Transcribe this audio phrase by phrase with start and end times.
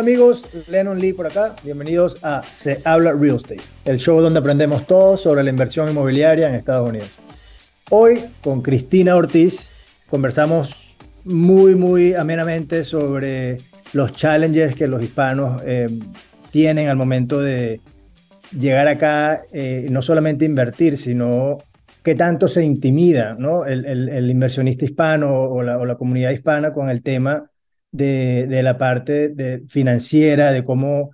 [0.00, 1.54] Amigos, Lennon Lee por acá.
[1.62, 6.48] Bienvenidos a Se Habla Real Estate, el show donde aprendemos todo sobre la inversión inmobiliaria
[6.48, 7.10] en Estados Unidos.
[7.90, 9.70] Hoy con Cristina Ortiz
[10.08, 10.96] conversamos
[11.26, 13.58] muy, muy amenamente sobre
[13.92, 15.90] los challenges que los hispanos eh,
[16.50, 17.82] tienen al momento de
[18.58, 21.58] llegar acá, eh, no solamente invertir, sino
[22.02, 23.66] que tanto se intimida ¿no?
[23.66, 27.49] el, inversionista hispano o la, o la comunidad hispana con el tema
[27.92, 31.10] de, la parte de financiera, de cómo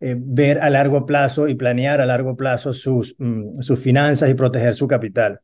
[0.00, 4.34] eh, ver a largo plazo y planear a largo plazo sus, mm, sus finanzas y
[4.34, 5.40] proteger su capital.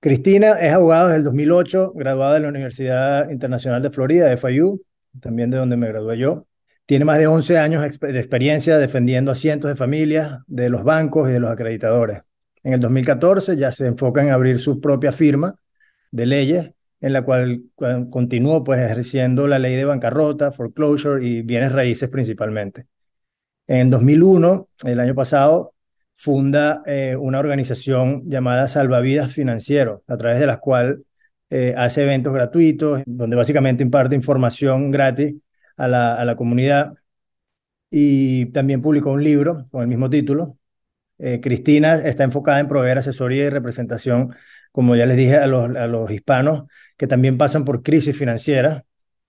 [0.00, 4.80] Cristina es abogada desde el 2008, graduada de la Universidad Internacional de Florida, FIU,
[5.20, 6.46] también de donde me gradué yo.
[6.84, 11.28] Tiene más de 11 años de experiencia defendiendo a cientos de familias, de los bancos
[11.28, 12.20] y de los acreditadores.
[12.62, 15.56] En el 2014 ya se enfoca en abrir su propia firma
[16.12, 17.64] de leyes en la cual
[18.10, 22.86] continuó pues ejerciendo la ley de bancarrota, foreclosure y bienes raíces principalmente.
[23.66, 25.74] En 2001, el año pasado,
[26.14, 31.04] funda eh, una organización llamada Salvavidas Financiero, a través de la cual
[31.50, 35.34] eh, hace eventos gratuitos, donde básicamente imparte información gratis
[35.76, 36.94] a la, a la comunidad.
[37.90, 40.58] Y también publicó un libro con el mismo título.
[41.18, 44.34] Eh, Cristina está enfocada en proveer asesoría y representación
[44.72, 46.64] como ya les dije a los, a los hispanos,
[46.98, 48.84] que también pasan por crisis financiera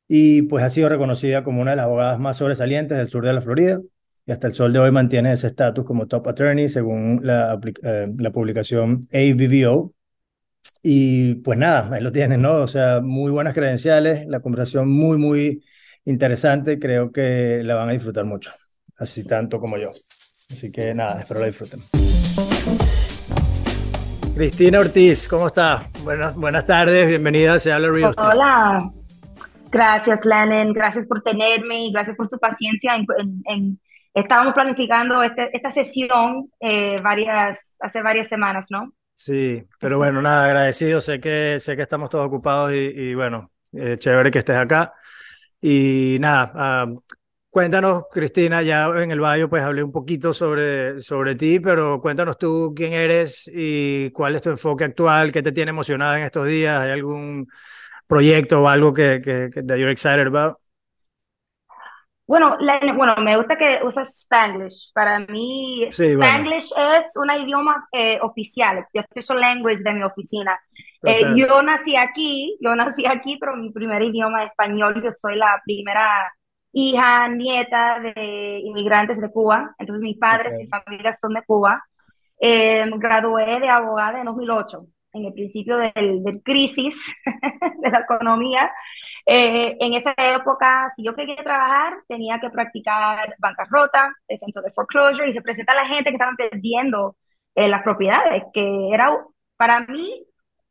[0.07, 3.33] y pues ha sido reconocida como una de las abogadas más sobresalientes del sur de
[3.33, 3.79] la Florida
[4.25, 8.07] y hasta el sol de hoy mantiene ese estatus como top attorney según la, eh,
[8.17, 9.93] la publicación ABVO.
[10.83, 12.55] Y pues nada, ahí lo tienen, ¿no?
[12.55, 15.63] O sea, muy buenas credenciales, la conversación muy, muy
[16.05, 18.51] interesante, creo que la van a disfrutar mucho,
[18.97, 19.91] así tanto como yo.
[20.49, 21.79] Así que nada, espero la disfruten.
[24.35, 25.83] Cristina Ortiz, ¿cómo está?
[26.03, 28.91] Buenas, buenas tardes, bienvenida a Se Habla Real Hola,
[29.69, 32.93] gracias Lennon, gracias por tenerme y gracias por su paciencia.
[33.45, 33.79] En,
[34.13, 38.93] estábamos planificando este, esta sesión eh, varias, hace varias semanas, ¿no?
[39.13, 43.95] Sí, pero bueno, nada, agradecido, sé que, sé que estamos todos ocupados y, bueno, eh,
[43.97, 44.93] chévere que estés acá.
[45.59, 46.85] Y nada, ah,
[47.57, 52.37] Cuéntanos, Cristina, ya en el barrio pues hablé un poquito sobre, sobre ti, pero cuéntanos
[52.37, 56.45] tú quién eres y cuál es tu enfoque actual, qué te tiene emocionada en estos
[56.45, 57.47] días, ¿hay algún
[58.05, 60.57] proyecto o algo que, que, que you're excited about?
[62.27, 62.59] Bueno,
[62.95, 64.91] bueno, me gusta que usas Spanglish.
[64.93, 70.59] Para mí, Spanglish es un idioma eh, oficial, the official language de mi oficina.
[71.01, 75.01] Eh, yo nací aquí, yo nací aquí, pero mi primer idioma es español.
[75.03, 76.31] Yo soy la primera
[76.77, 81.83] hija, nieta de inmigrantes de Cuba, entonces mis padres y familia son de Cuba.
[82.39, 86.95] Eh, gradué de abogada en 2008, en el principio del, del crisis
[87.81, 88.71] de la economía.
[89.25, 95.29] Eh, en esa época, si yo quería trabajar, tenía que practicar bancarrota, defensa de foreclosure
[95.29, 97.15] y representar a la gente que estaban perdiendo
[97.55, 99.17] eh, las propiedades, que era
[99.57, 100.23] para mí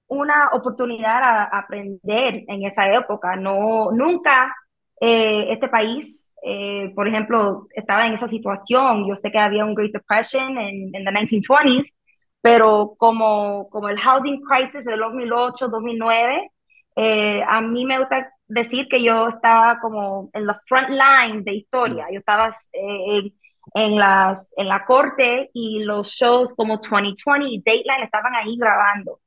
[0.06, 3.34] una oportunidad a, a aprender en esa época.
[3.34, 4.55] No, nunca
[5.01, 9.07] eh, este país, eh, por ejemplo, estaba en esa situación.
[9.09, 11.93] Yo sé que había un Great Depression en, en 1920s,
[12.41, 16.51] pero como, como el housing crisis del 2008, 2009,
[16.97, 21.55] eh, a mí me gusta decir que yo estaba como en los front lines de
[21.55, 22.07] historia.
[22.11, 23.33] Yo estaba en,
[23.75, 29.21] en, las, en la corte y los shows como 2020 y Dateline estaban ahí grabando.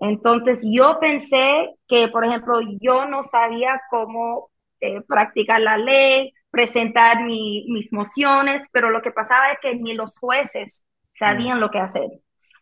[0.00, 4.50] Entonces yo pensé que, por ejemplo, yo no sabía cómo
[4.80, 10.16] eh, practicar la ley, presentar mis mociones, pero lo que pasaba es que ni los
[10.18, 10.82] jueces
[11.14, 12.08] sabían lo que hacer.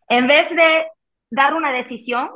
[0.09, 0.85] En vez de
[1.29, 2.29] dar una decisión,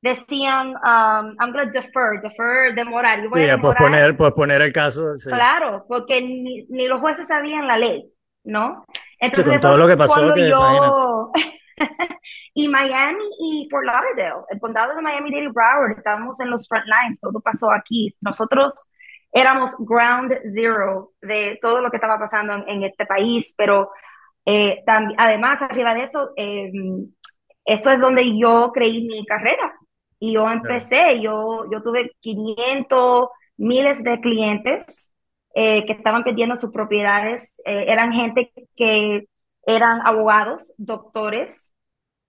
[0.00, 3.22] decían, um, I'm going to defer, defer, demorar.
[3.22, 5.08] Yo voy a posponer, posponer el caso.
[5.24, 8.10] Claro, porque ni, ni, los jueces sabían la ley,
[8.44, 8.84] ¿no?
[9.18, 11.32] Entonces, con todo lo que pasó, que yo...
[12.54, 17.20] y Miami y Fort Lauderdale, el condado de Miami-Dade Broward, estábamos en los front lines,
[17.20, 18.14] todo pasó aquí.
[18.20, 18.74] Nosotros
[19.32, 23.90] éramos ground zero de todo lo que estaba pasando en, este país, pero
[24.44, 24.82] eh,
[25.16, 27.10] además, arriba de eso, em,
[27.64, 29.74] eso es donde yo creí mi carrera.
[30.20, 33.28] Y yo empecé, yo, yo tuve 500,
[33.58, 34.84] miles de clientes
[35.54, 39.26] que estaban pidiendo sus propiedades eran gente que
[39.66, 41.74] eran abogados, doctores,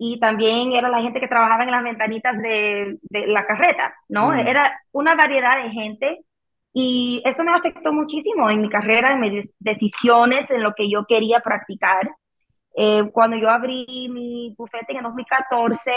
[0.02, 2.98] y también era la gente que trabajaba en las ventanitas de,
[3.28, 4.30] la carreta, ¿no?
[4.30, 4.48] Mm.
[4.48, 6.25] Era una variedad de gente
[6.80, 11.06] y eso me afectó muchísimo en mi carrera, en mis decisiones, en lo que yo
[11.08, 12.10] quería practicar.
[12.76, 15.92] Eh, cuando yo abrí mi bufete en el 2014,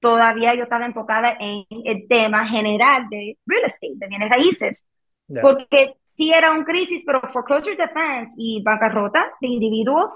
[0.00, 4.84] todavía yo estaba enfocada en el tema general de real estate, de bienes raíces,
[5.42, 10.10] porque sí era un crisis, pero foreclosure defense y bancarrota de individuos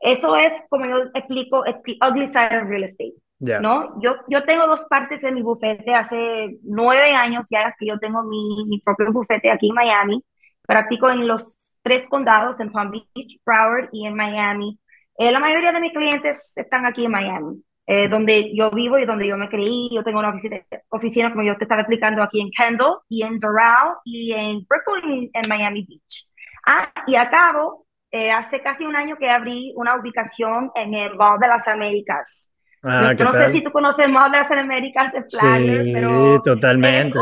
[0.00, 3.14] eso es, como yo explico, it's the ugly side of real estate.
[3.38, 4.00] ¿No?
[4.00, 5.94] Yo, yo tengo dos partes en mi bufete.
[5.94, 10.24] Hace nueve años ya que yo tengo mi, mi propio bufete aquí en Miami.
[10.66, 14.78] Practico en los tres condados, en Palm Beach, Broward y en Miami.
[15.18, 19.06] Eh, la mayoría de mis clientes están aquí en Miami, eh, donde yo vivo y
[19.06, 19.88] donde yo me creí.
[19.94, 23.38] Yo tengo una oficina, oficina, como yo te estaba explicando, aquí en Kendall y en
[23.38, 26.26] Doral y en Brooklyn y en Miami Beach.
[26.66, 31.38] Ah, y acabo eh, hace casi un año que abrí una ubicación en el Mall
[31.38, 32.50] de las Américas.
[32.88, 36.40] Ah, no, sé si tú conoces el Mall de las Américas de Flagler, sí, pero
[36.40, 37.18] totalmente.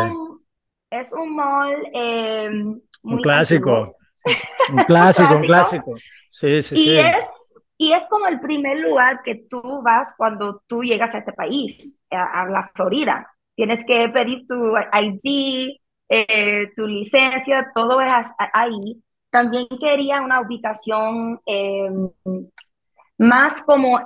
[0.91, 2.51] Es un, mall eh,
[3.03, 3.97] un clásico.
[4.71, 5.95] un clásico, un clásico.
[6.29, 6.99] Sí, sí, y sí.
[6.99, 7.25] Es,
[7.79, 11.97] y es como el primer lugar que tú vas cuando tú llegas a este país,
[12.11, 13.27] a, la Florida.
[13.55, 15.79] Tienes que pedir tu ID,
[16.11, 19.03] eh, tu licencia, todo es ahí.
[19.31, 21.91] También quería una ubicación eh,
[23.19, 24.01] más como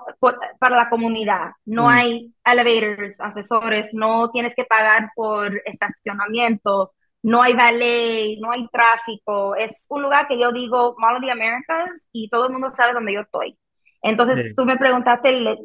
[0.58, 1.52] para la comunidad.
[1.64, 1.88] No mm.
[1.88, 9.54] hay elevators, asesores, no tienes que pagar por estacionamiento, no hay valet, no hay tráfico.
[9.56, 12.92] Es un lugar que yo digo Mall of the Americas y todo el mundo sabe
[12.92, 13.58] dónde yo estoy.
[14.02, 15.58] Entonces, tú me preguntaste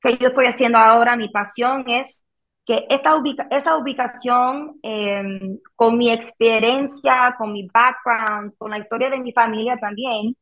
[0.00, 1.16] qué yo estoy haciendo ahora.
[1.16, 2.22] Mi pasión es
[2.66, 3.14] que esta
[3.50, 9.76] esa ubicación, em, con mi experiencia, con mi background, con la historia de mi familia
[9.80, 10.36] también,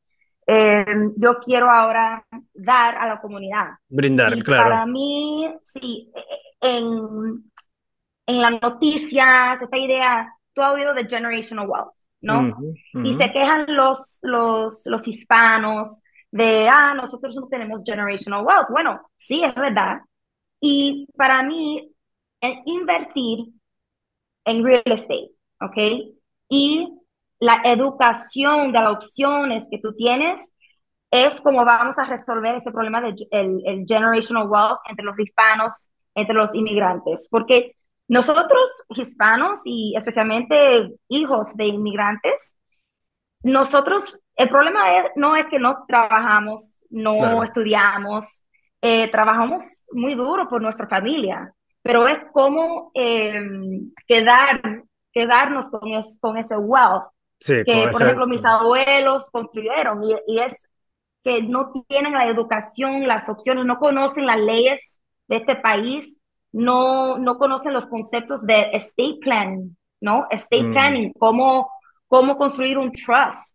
[0.46, 3.70] em, yo quiero ahora dar a la comunidad.
[3.88, 4.64] Brindar, claro.
[4.64, 7.50] Para mí, sí, e, e, en,
[8.26, 12.56] en las noticias, esta idea, tú has oído de generational wealth, ¿no?
[13.05, 18.69] Y se quejan los, los, los hispanos de, ah, nosotros no tenemos generational wealth.
[18.70, 20.00] Bueno, sí, es verdad.
[20.61, 21.94] Y para mí,
[22.67, 23.46] invertir
[24.44, 25.31] en real estate,
[25.61, 25.76] ¿ok?
[26.49, 26.88] Y
[27.44, 30.41] la educación de las opciones que tú tienes
[31.11, 35.75] es como vamos a resolver ese problema del el generational wealth entre los hispanos,
[36.14, 37.76] entre los inmigrantes, porque
[38.08, 42.55] nosotros hispanos y especialmente hijos de inmigrantes,
[43.43, 48.43] nosotros, el problema es, no es que no trabajamos, no estudiamos,
[48.81, 51.52] eh, trabajamos muy duro por nuestra familia,
[51.82, 53.38] pero es como eh,
[54.06, 56.56] quedar, quedarnos con, con ese
[57.38, 60.54] que, por ejemplo, mis abuelos construyeron y, es
[61.22, 64.81] que no tienen la educación, las opciones, no conocen las leyes
[65.26, 66.16] de este país,
[66.52, 70.26] no, no conocen los conceptos de estate planning, ¿no?
[70.31, 70.72] Estate mm.
[70.72, 71.70] planning, cómo,
[72.08, 73.54] cómo construir un trust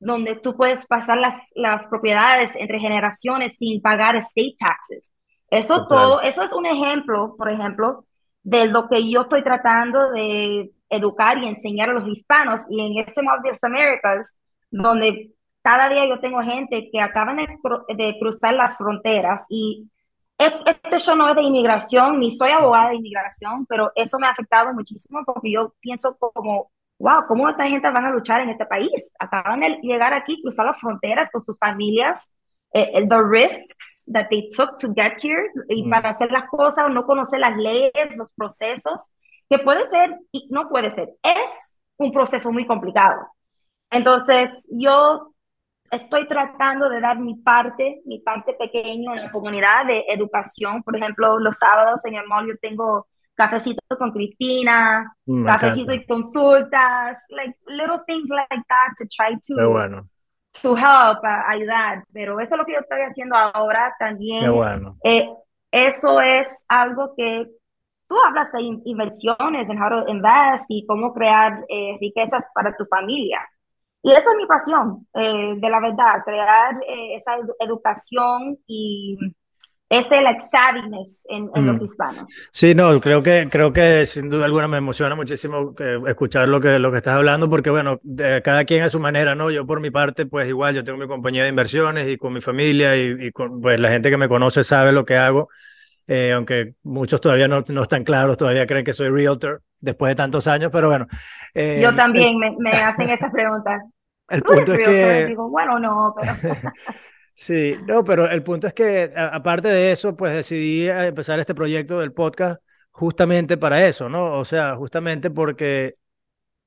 [0.00, 5.12] donde tú puedes pasar las, las propiedades entre generaciones sin pagar estate taxes.
[5.48, 8.06] Eso todo, eso es un ejemplo, por ejemplo,
[8.42, 12.60] de lo que yo estoy tratando de educar y enseñar a los hispanos.
[12.68, 14.26] Y en ese Mall de Américas,
[14.70, 15.32] donde
[15.62, 19.88] cada día yo tengo gente que acaban de, cruzar las fronteras y
[20.38, 24.30] este show no es de inmigración, ni soy abogada de inmigración, pero eso me ha
[24.30, 28.66] afectado muchísimo porque yo pienso como, wow, ¿cómo esta gente van a luchar en este
[28.66, 28.90] país?
[29.20, 32.28] Acaban de llegar aquí, cruzar las fronteras con sus familias,
[32.74, 35.90] eh, the risks that they took to get here y mm.
[35.90, 39.10] para hacer las cosas, no conocer las leyes, los procesos,
[39.48, 41.10] que puede ser y no puede ser.
[41.22, 43.20] Es un proceso muy complicado.
[43.90, 45.32] Entonces, yo
[45.90, 50.82] estoy tratando de dar mi parte, mi parte pequeña en la comunidad de educación.
[50.82, 56.06] Por ejemplo, los sábados en el mall yo tengo cafecitos con Cristina, mm, cafecitos y
[56.06, 60.08] consultas, like little things like that to try to bueno
[60.60, 64.52] to help, a ayudar, pero eso es lo que yo estoy haciendo ahora también.
[64.52, 64.96] bueno.
[65.02, 65.28] Eh,
[65.70, 67.46] eso es algo que
[68.06, 72.84] tú hablas de inversiones, en how to invest y cómo crear eh, riquezas para tu
[72.86, 73.40] familia.
[74.02, 79.16] Y eso es mi pasión, eh, de la verdad, crear esa educación y
[79.92, 81.84] es el savviness en, los mm.
[81.84, 82.24] hispanos.
[82.50, 86.62] Sí, no, creo que, creo que sin duda alguna me emociona muchísimo eh, escuchar lo
[86.62, 89.50] que, lo que estás hablando, porque bueno, de, cada quien a su manera, ¿no?
[89.50, 92.40] Yo por mi parte, pues igual, yo tengo mi compañía de inversiones y con mi
[92.40, 95.50] familia y, con, pues la gente que me conoce sabe lo que hago,
[96.06, 99.60] eh, aunque muchos todavía no, no están claros, todavía creen que soy realtor.
[99.78, 101.06] después de tantos años, pero bueno.
[101.52, 103.82] Eh, Yo también me, me, hacen esas preguntas.
[104.30, 105.26] El punto es que...
[105.26, 106.32] Digo, bueno, no, pero...
[107.34, 112.00] sí, no, pero el punto es que aparte de eso, pues decidí empezar este proyecto
[112.00, 114.38] del podcast justamente para eso, ¿no?
[114.38, 115.96] O sea, justamente porque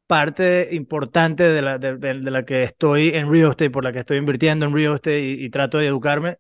[0.07, 4.17] parte importante de la, de, la que estoy en real estate, por la que estoy
[4.17, 6.37] invirtiendo en real estate y, trato de educarme,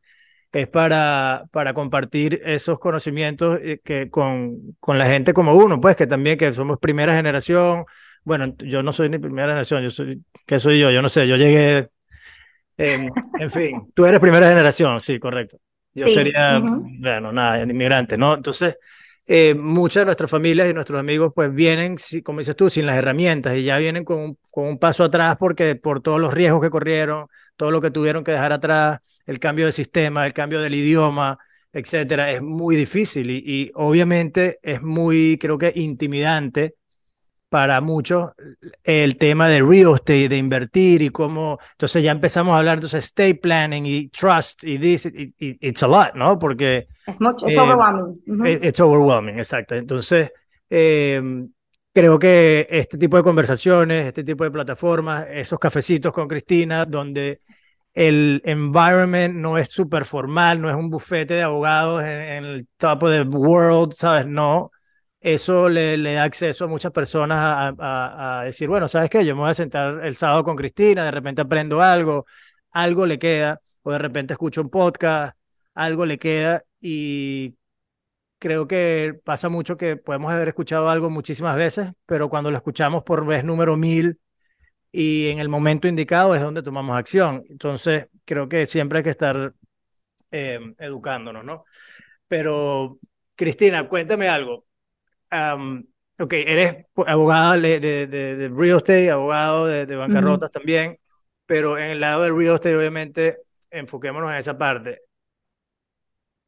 [0.51, 5.95] es para, para compartir esos conocimientos eh, que con, con la gente como uno, pues
[5.95, 7.85] que también que somos primera generación.
[8.23, 10.91] Bueno, yo no soy ni primera generación, yo soy, ¿qué soy yo?
[10.91, 11.89] Yo no sé, yo llegué,
[12.77, 15.57] en fin, tú eres primera generación, sí, correcto.
[15.93, 18.33] Yo sería, bueno, nada, inmigrante, ¿no?
[18.35, 18.77] Entonces,
[19.27, 22.97] eh, muchas de nuestras familias y nuestros amigos pues vienen, como dices tú, sin las
[22.97, 26.61] herramientas y ya vienen con un, con un paso atrás porque por todos los riesgos
[26.61, 30.61] que corrieron, todo lo que tuvieron que dejar atrás, el cambio de sistema, el cambio
[30.61, 31.39] del idioma,
[31.73, 36.75] etcétera, es muy difícil y, y obviamente es muy, creo que intimidante
[37.49, 38.31] para muchos
[38.83, 43.05] el tema de real estate, de invertir y cómo, entonces ya empezamos a hablar entonces
[43.05, 46.37] estate planning y trust y this, y, it's a lot, ¿no?
[46.39, 46.87] Porque...
[47.05, 48.63] Es mucho, es eh, overwhelming.
[48.63, 49.75] It's overwhelming, exacto.
[49.75, 50.31] Entonces,
[50.69, 51.49] em,
[51.93, 57.41] creo que este tipo de conversaciones, este tipo de plataformas, esos cafecitos con Cristina, donde
[57.93, 62.67] el environment no es súper formal, no es un bufete de abogados en, en el
[62.77, 64.25] top of the world, ¿sabes?
[64.25, 64.71] No,
[65.25, 69.25] eso le, da acceso a muchas personas a, decir, bueno, ¿sabes qué?
[69.25, 72.27] Yo me voy a sentar el sábado con Cristina, de repente aprendo algo,
[72.71, 75.35] algo le queda, o de repente escucho un podcast,
[75.73, 77.55] algo le queda y
[78.37, 83.03] creo que pasa mucho que podemos haber escuchado algo muchísimas veces, pero cuando lo escuchamos
[83.03, 84.19] por vez número mil
[84.91, 87.43] y en el momento indicado es donde tomamos acción.
[87.49, 89.55] Entonces, creo que siempre hay que estar
[90.31, 91.65] eh, educándonos, ¿no?
[92.27, 92.99] Pero,
[93.35, 94.65] Cristina, cuéntame algo
[95.31, 100.99] ok, eres abogada de, de, de, real estate, abogado de, bancarrotas también,
[101.45, 103.37] pero en el lado del real estate, obviamente,
[103.69, 105.01] enfoquémonos en esa parte.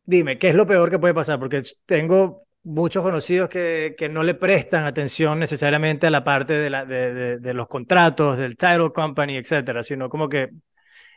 [0.06, 1.38] Dime, ¿qué es lo peor que puede pasar?
[1.40, 6.70] Porque tengo muchos conocidos que, que no le prestan atención necesariamente a la parte de,
[6.70, 10.50] la, de, de, los contratos, del title company, etcétera, sino como que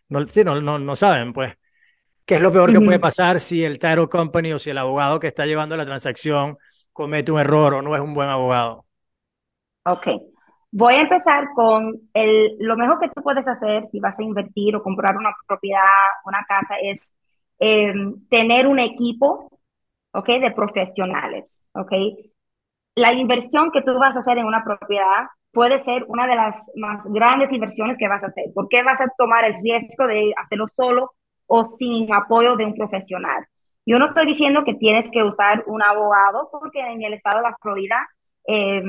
[0.09, 1.55] no, sí, no, no, no saben, pues.
[2.27, 5.19] ¿Qué es lo peor que puede pasar si el title company o si el abogado
[5.19, 6.59] que está llevando la transacción
[7.01, 8.85] comete un error o no es un buen abogado?
[9.85, 10.07] Ok.
[10.73, 14.77] Voy a empezar con el, lo mejor que tú puedes hacer si vas a invertir
[14.77, 15.81] o comprar una propiedad,
[16.27, 17.01] una casa, es
[17.59, 19.49] em, tener un equipo,
[20.13, 20.29] ¿ok?
[20.29, 21.93] De profesionales, ¿ok?
[22.95, 26.57] La inversión que tú vas a hacer en una propiedad puede ser una de las
[26.77, 28.47] más grandes inversiones que vas a hacer.
[28.55, 31.13] ¿Por qué vas a tomar el riesgo de hacerlo solo
[31.47, 33.47] o sin apoyo de un profesional?
[33.91, 37.51] Yo no estoy diciendo que tienes que usar un abogado porque en el estado de
[37.51, 38.09] la Florida
[38.47, 38.81] eh,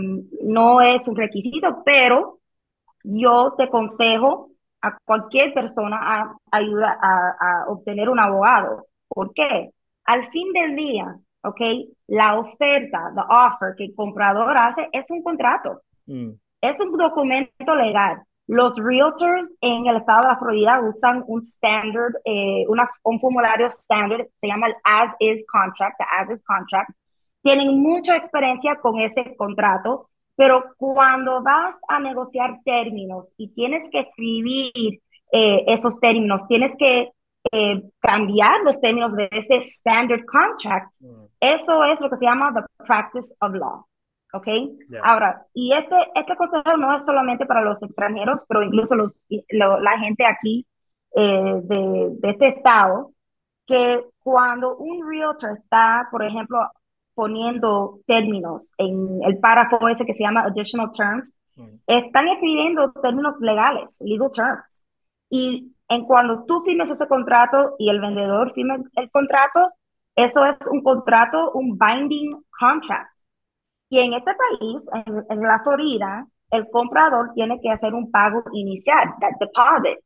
[0.43, 2.38] no es un requisito, pero
[3.03, 8.86] yo te aconsejo a cualquier persona a ayudar a, obtener un abogado.
[9.08, 9.72] ¿Por qué?
[10.05, 11.15] Al fin del día,
[11.46, 11.62] ¿ok?
[12.05, 15.81] La oferta, the offer que el comprador hace es un contrato.
[16.05, 16.34] Mm.
[16.62, 18.22] Es un documento legal.
[18.51, 22.65] Los realtors en el estado de la Florida usan un standard, eh,
[23.03, 26.91] un formulario standard, se llama el as is contract, the as is contract.
[27.41, 34.01] Tienen mucha experiencia con ese contrato, pero cuando vas a negociar términos y tienes que
[34.01, 35.00] escribir
[35.31, 37.10] eh, esos términos, tienes que
[37.53, 41.24] eh, cambiar los términos de ese standard contract, mm.
[41.39, 43.86] eso es lo que se llama the practice of law.
[44.34, 44.48] ¿Ok?
[45.04, 49.14] Ahora, y este, este consejo no es solamente para los extranjeros, pero incluso los,
[49.50, 50.66] la gente aquí
[51.16, 53.12] eh, de, de, este estado,
[53.66, 56.60] que cuando un realtor está, por ejemplo,
[57.14, 61.76] poniendo términos en el párrafo ese que se llama additional terms, mm.
[61.88, 64.64] están escribiendo términos legales, legal terms.
[65.30, 69.72] Y en cuando tú firmes ese contrato y el vendedor firme el contrato,
[70.16, 73.11] eso es un contrato, un binding contract.
[73.92, 74.82] Y en este país,
[75.30, 80.00] en, la Florida, el comprador tiene que hacer un pago inicial, that deposit.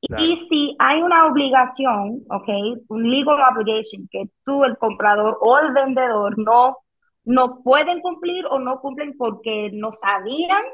[0.00, 2.48] Y si hay una obligación, ok,
[2.88, 6.78] un legal obligation que tú, el comprador o el vendedor no,
[7.24, 10.64] no pueden cumplir o no cumplen porque no sabían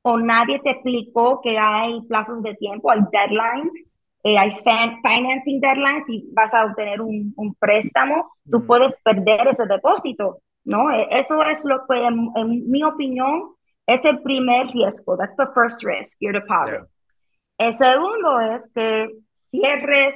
[0.00, 3.74] o nadie te explicó que hay plazos de tiempo, hay deadlines,
[4.22, 4.56] eh, hay
[5.02, 10.38] financing deadlines y vas a obtener un, un préstamo, tú puedes perder ese depósito.
[10.66, 10.90] ¿No?
[10.90, 13.54] E, eso es lo que, en, mi opinión,
[13.86, 15.16] es el primer riesgo.
[15.16, 16.88] That's the first risk, your deposit.
[17.56, 19.08] El segundo es que
[19.50, 20.14] cierres,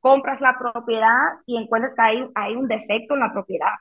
[0.00, 3.74] compras la propiedad y encuentras que hay, hay un defecto en la propiedad.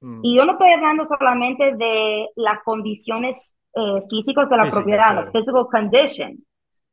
[0.00, 0.20] Mm.
[0.22, 3.36] Y yo no estoy hablando solamente de las condiciones
[3.74, 6.36] eh, físicas de la propiedad, la physical condition.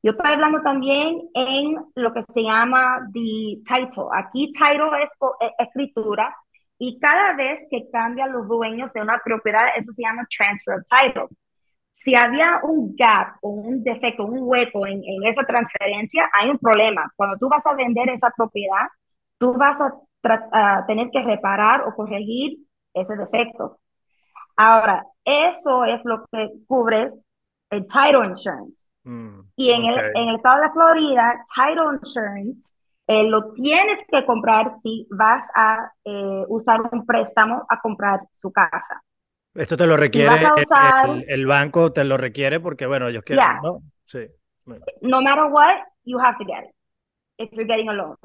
[0.02, 4.06] Yo estoy hablando también en lo que se llama the title.
[4.14, 5.10] Aquí title es
[5.42, 6.34] e, escritura
[6.80, 10.86] y cada vez que cambian los dueños de una propiedad, eso se llama transfer of
[10.88, 11.28] title.
[11.98, 16.58] Si había un gap o un defecto, un hueco en, en esa transferencia, hay un
[16.58, 17.12] problema.
[17.18, 18.88] Cuando tú vas a vender esa propiedad,
[19.38, 19.94] tú vas a,
[20.54, 22.60] a tener que reparar o corregir
[22.94, 23.80] ese defecto.
[24.56, 27.12] Ahora, eso es lo que cubre
[27.70, 28.78] el title insurance.
[29.04, 32.72] Mm, y en, el, en el estado de Florida, title insurance
[33.10, 38.52] eh, lo tienes que comprar si vas a eh, usar un préstamo a comprar su
[38.52, 39.02] casa.
[39.56, 40.46] Esto te lo requiere,
[41.28, 43.80] el, banco te lo requiere porque, bueno, ellos quieren, ¿no?
[44.04, 44.28] Sí.
[45.02, 46.76] No matter what, you have to get it
[47.40, 48.16] if you're getting a loan.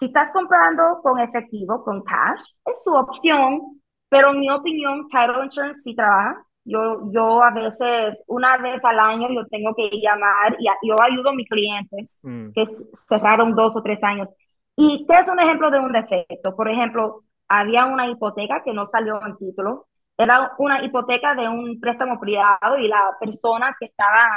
[0.00, 5.44] Si estás comprando con efectivo, con cash, es su opción, pero en mi opinión, title
[5.44, 6.44] insurance sí trabaja.
[6.68, 11.30] Yo, yo a veces, una vez al año, yo tengo que llamar y yo ayudo
[11.30, 12.50] a mis clientes mm.
[12.52, 12.64] que
[13.08, 14.28] cerraron dos o tres años.
[14.76, 16.54] Y te es un ejemplo de un defecto.
[16.54, 19.86] Por ejemplo, había una hipoteca que no salió en título.
[20.16, 24.28] Era una hipoteca de un préstamo privado y la persona que estaba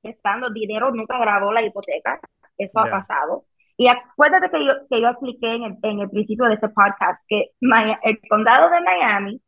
[0.00, 2.20] prestando dinero nunca grabó la hipoteca.
[2.56, 3.44] Eso ha pasado.
[3.76, 7.22] Y acuérdate que yo, que yo expliqué en el, en el principio de este podcast
[7.26, 9.40] que el condado de Miami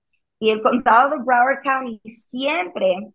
[0.43, 3.13] y el condado de Broward County siempre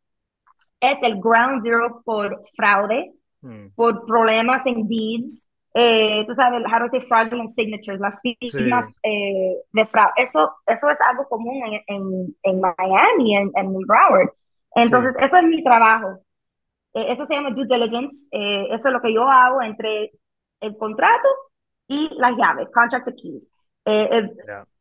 [0.80, 3.72] es el ground zero por fraude, mm.
[3.76, 5.44] por problemas en deeds,
[5.74, 10.14] eh, tú sabes, how to say fraudulent signatures, las firmas eh, de fraude.
[10.16, 14.30] Eso, eso es algo común en, en, en Miami, en, en, Broward.
[14.76, 16.20] Entonces, eso es mi trabajo.
[16.94, 18.16] Eh, eso se llama due diligence.
[18.32, 20.14] eso es lo que yo hago entre
[20.62, 21.28] el contrato
[21.90, 23.46] y las llaves, contract keys.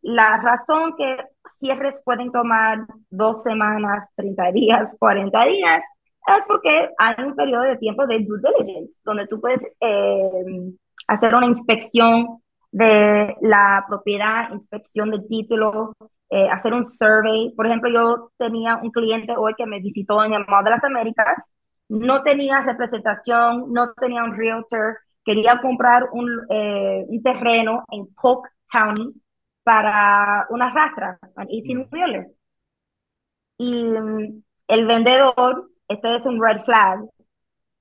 [0.02, 1.16] La razón que
[1.58, 5.82] cierres pueden tomar dos semanas, 30 días, 40 días,
[6.26, 10.72] es porque hay un periodo de tiempo de due diligence, donde tú puedes eh,
[11.06, 12.38] hacer una inspección
[12.72, 15.92] de la propiedad, inspección del título,
[16.30, 17.52] eh, hacer un survey.
[17.56, 20.85] Por ejemplo, yo tenía un cliente hoy que me visitó en el Mall de las
[20.85, 21.42] Américas,
[21.88, 28.48] no tenía representación, no tenía un realtor, quería comprar un, eh, un terreno en Polk
[28.70, 29.14] County,
[29.66, 32.29] para una rastra, un 18 wheeler.
[33.59, 37.00] Y mm, el vendedor, este es un red flag,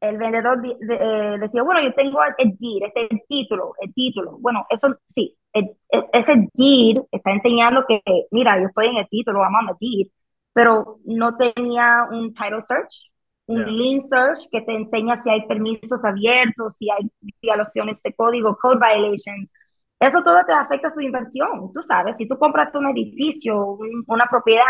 [0.01, 4.37] el vendedor eh, decía, bueno, yo tengo el deed, este es el título, el título.
[4.39, 9.71] Bueno, eso sí, ese deed está enseñando que, mira, yo estoy en el título, vamos
[9.71, 10.07] a deed,
[10.53, 13.11] pero no tenía un title search,
[13.47, 17.09] un lien search que te enseña si hay permisos abiertos, si hay
[17.41, 19.49] violaciones de código, code violations,
[19.99, 21.71] eso todo te afecta a su inversión.
[21.73, 23.77] Tú sabes, si tú compras un edificio,
[24.07, 24.63] una propiedad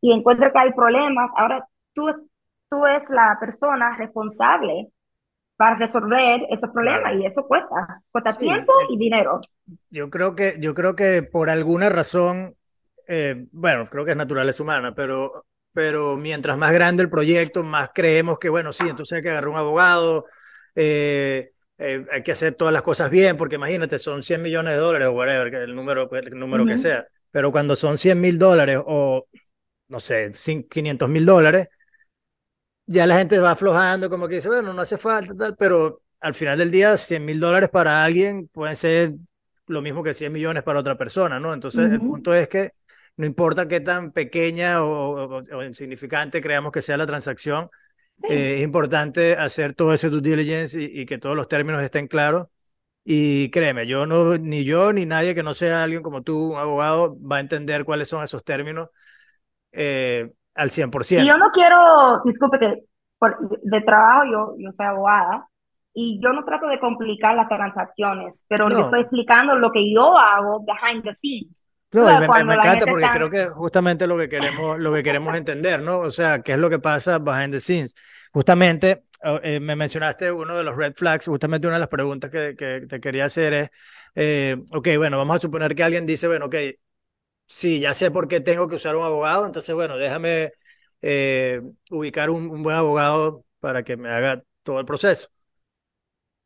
[0.00, 2.06] y encuentras que hay problemas, ahora tú,
[2.68, 4.88] tú eres la persona responsable
[5.56, 9.42] para resolver esos problemas y eso cuesta, cuesta tiempo y dinero.
[9.90, 12.54] Yo creo que, yo creo que por alguna razón,
[13.06, 17.90] eh, bueno, creo que es naturaleza humana, pero, pero mientras más grande el proyecto, más
[17.94, 20.24] creemos que, bueno, sí, entonces hay que agarrar un abogado,
[20.74, 24.78] eh, eh, hay que hacer todas las cosas bien, porque imagínate, son 100 millones de
[24.78, 27.06] dólares o whatever, el número, el número que sea.
[27.30, 29.26] Pero cuando son 100 mil dólares o,
[29.88, 30.30] no sé,
[30.68, 31.68] 500 mil dólares,
[32.86, 36.34] ya la gente va aflojando, como que dice, bueno, no hace falta, tal, pero al
[36.34, 39.14] final del día, 100 mil dólares para alguien pueden ser
[39.66, 41.54] lo mismo que 100 millones para otra persona, ¿no?
[41.54, 42.72] Entonces, el punto es que
[43.16, 47.70] no importa qué tan pequeña o, o insignificante creamos que sea la transacción,
[48.28, 52.48] eh, es importante hacer todo ese due diligence y, que todos los términos estén claros.
[53.02, 56.58] Y créeme, yo no, ni yo ni nadie que no sea alguien como tú, un
[56.58, 58.90] abogado, va a entender cuáles son esos términos
[59.72, 61.22] eh, al 100%.
[61.22, 62.84] Y yo no quiero, disculpe que
[63.62, 65.48] de trabajo yo, yo soy abogada
[65.92, 70.16] y yo no trato de complicar las transacciones, pero le estoy explicando lo que yo
[70.16, 71.59] hago behind the scenes.
[71.92, 75.98] No, me, encanta porque creo que justamente lo que queremos, lo que queremos entender, ¿no?
[75.98, 77.96] O sea, qué es lo que pasa behind the scenes.
[78.32, 82.30] Justamente, oh, eh, me mencionaste uno de los red flags, justamente una de las preguntas
[82.30, 83.70] que, que te quería hacer es,
[84.14, 86.54] eh, ok, bueno, vamos a suponer que alguien dice, bueno, ok,
[87.46, 90.52] sí, ya sé por qué tengo que usar un abogado, entonces, bueno, déjame
[91.02, 95.28] eh, ubicar un, un buen abogado para que me haga todo el proceso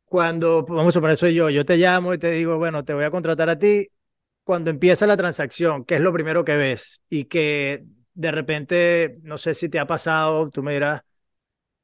[0.05, 3.03] cuando, vamos a suponer, eso yo, yo te llamo y te digo, bueno, te voy
[3.03, 3.87] a contratar a ti,
[4.45, 7.03] cuando empieza la transacción, ¿qué es lo primero que ves?
[7.09, 11.01] Y que de repente, no sé si te ha pasado, tú me dirás,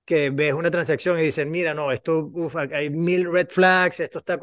[0.06, 4.20] que ves una transacción y dices, mira, no, esto, uf, hay mil red flags, esto
[4.20, 4.40] está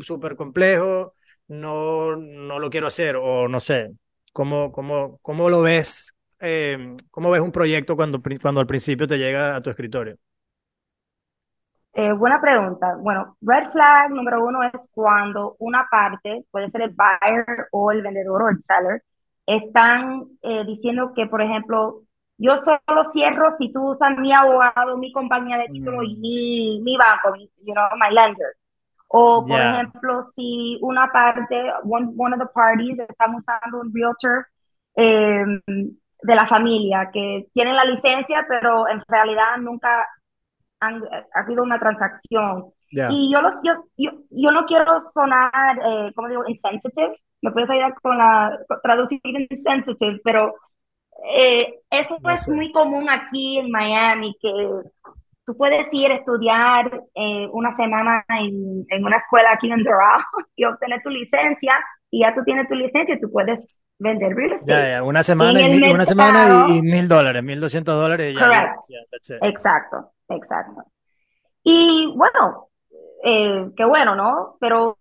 [0.00, 1.14] súper complejo,
[1.48, 3.88] no, no lo quiero hacer, o no sé.
[4.32, 6.14] ¿Cómo, cómo, cómo lo ves?
[6.40, 10.16] Eh, ¿Cómo ves un proyecto cuando, cuando al principio te llega a tu escritorio?
[11.94, 12.96] Eh, buena pregunta.
[12.98, 18.02] Bueno, red flag número uno es cuando una parte, puede ser el buyer o el
[18.02, 19.02] vendedor o el seller,
[19.46, 22.02] están eh, diciendo que, por ejemplo,
[22.38, 26.20] yo solo cierro si tú usas mi abogado, mi compañía de título y mm.
[26.20, 28.54] mi, mi banco, you know, my lender.
[29.08, 34.46] O, por ejemplo, si una parte, one, one of the parties, están usando un realtor
[34.94, 35.60] em,
[36.22, 40.06] de la familia que tienen la licencia, pero en realidad nunca
[40.82, 41.02] han,
[41.34, 42.72] ha sido una transacción.
[42.90, 47.94] Y yo, los, yo, yo, no quiero sonar, eh, como digo, insensitive, me puedes ayudar
[48.02, 50.54] con la traducir insensitive, pero
[51.34, 54.50] eh, eso es muy común aquí en Miami, que
[55.46, 60.20] tú puedes ir a estudiar eh, una semana en, en, una escuela aquí en Doral
[60.56, 61.74] y obtener tu licencia,
[62.10, 63.58] y ya tú tienes tu licencia y tú puedes
[63.98, 64.72] vender real estate.
[64.72, 68.36] Ya, ya, una semana, y, una semana y, mil dólares, mil doscientos dólares.
[69.40, 70.84] exacto, exacto.
[71.62, 72.68] Y bueno,
[73.24, 74.56] eh, qué bueno, ¿no?
[74.60, 74.96] Pero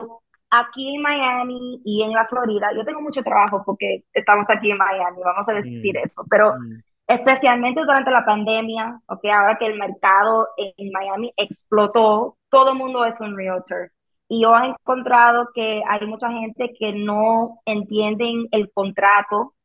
[0.50, 4.78] aquí en Miami y en la Florida, yo tengo mucho trabajo porque estamos aquí en
[4.78, 6.06] Miami, vamos a decir mm.
[6.06, 6.82] eso, pero mm.
[7.08, 13.06] especialmente durante la pandemia, ok, ahora que el mercado en Miami explotó, todo el mundo
[13.06, 13.92] es un realtor.
[14.28, 19.56] Y yo he encontrado que hay mucha gente que no entienden el contrato,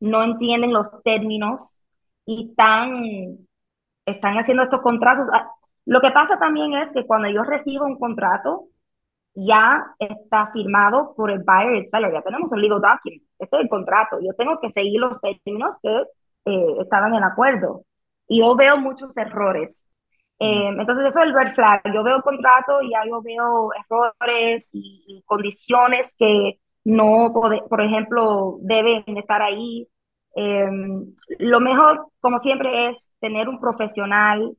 [0.00, 1.84] no entienden los términos
[2.24, 3.47] y están,
[4.10, 5.26] están haciendo estos contratos.
[5.32, 5.50] Ah,
[5.86, 8.68] lo que pasa también es que cuando yo recibo un contrato,
[9.34, 13.56] ya está firmado por el buyer y el seller, ya tenemos un legal document, este
[13.56, 16.02] es el contrato, yo tengo que seguir los términos que
[16.46, 17.84] eh, estaban en acuerdo.
[18.26, 19.88] Y yo veo muchos errores.
[20.40, 21.82] Eh, entonces eso es el red flag.
[21.92, 28.58] Yo veo el contrato y ya yo veo errores y, condiciones que no, por ejemplo,
[28.60, 29.88] deben estar ahí.
[30.40, 30.70] Eh,
[31.40, 34.56] lo mejor, como siempre, es tener un profesional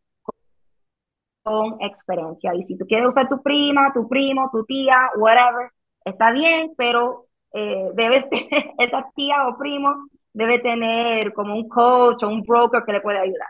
[1.42, 2.54] con experiencia.
[2.54, 5.72] Y si tú quieres usar tu prima, tu primo, tu tía, whatever,
[6.04, 12.24] está bien, pero eh, debes tener, esa tía o primo debe tener como un coach
[12.24, 13.48] o un broker que le pueda ayudar.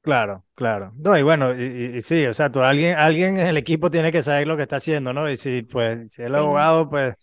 [0.00, 0.92] Claro, claro.
[0.96, 4.22] No, y bueno, y, sí, o sea, tú, alguien, alguien en el equipo tiene que
[4.22, 5.28] saber lo que está haciendo, ¿no?
[5.28, 7.16] Y si, pues, si el abogado, pues,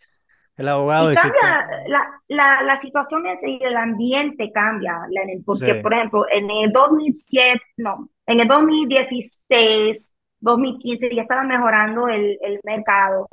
[0.57, 1.11] el abogado...
[1.11, 4.99] Y cambia, la, la, la, situación es, y el ambiente cambia,
[5.45, 12.37] porque, por ejemplo, en el 2007, no, en el 2016, 2015 ya estaba mejorando el,
[12.41, 13.27] el mercado.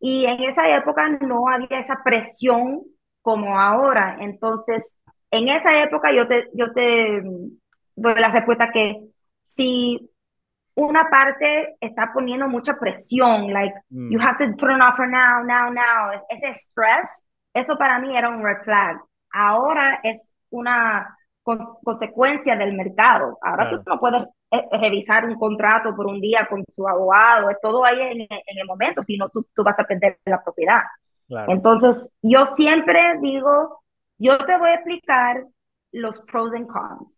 [0.00, 2.82] Y en esa época no había esa presión
[3.22, 4.18] como ahora.
[4.20, 4.84] Entonces,
[5.30, 7.22] en esa época yo te, yo te
[7.96, 9.00] doy la respuesta que
[9.56, 10.10] si
[10.76, 14.10] una parte está poniendo mucha presión, like, mm.
[14.10, 17.08] you have to put an offer now, now, now, ese stress,
[17.54, 19.00] eso para mí era un red flag.
[19.32, 23.38] Ahora es una consecuencia del mercado.
[23.42, 27.58] Ahora tú no puedes eh, revisar un contrato por un día con su abogado, es
[27.60, 30.82] todo ahí en, el momento, si no tú, tú, vas a perder la propiedad.
[31.48, 33.82] Entonces, yo siempre digo,
[34.18, 35.44] yo te voy a explicar
[35.92, 37.08] los pros and cons.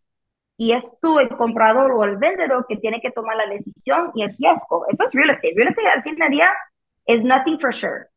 [0.57, 4.23] Y es tú, el comprador o el vendedor, que tiene que tomar la decisión y
[4.23, 4.85] el riesgo.
[4.89, 5.53] Eso es real estate.
[5.55, 6.49] Real estate al fin del día
[7.05, 8.07] es nothing for sure.